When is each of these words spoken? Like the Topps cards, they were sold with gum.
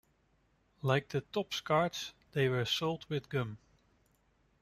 Like 0.81 1.09
the 1.09 1.21
Topps 1.21 1.61
cards, 1.61 2.15
they 2.31 2.49
were 2.49 2.65
sold 2.65 3.05
with 3.07 3.29
gum. 3.29 3.59